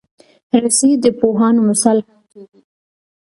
[0.63, 2.61] رسۍ د پوهانو مثال هم کېږي.